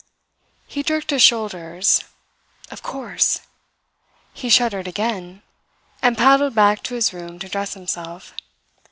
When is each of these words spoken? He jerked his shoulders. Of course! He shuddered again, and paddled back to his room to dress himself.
He 0.65 0.81
jerked 0.81 1.11
his 1.11 1.21
shoulders. 1.21 2.03
Of 2.71 2.81
course! 2.81 3.41
He 4.33 4.49
shuddered 4.49 4.87
again, 4.87 5.43
and 6.01 6.17
paddled 6.17 6.55
back 6.55 6.81
to 6.85 6.95
his 6.95 7.13
room 7.13 7.37
to 7.37 7.47
dress 7.47 7.75
himself. 7.75 8.33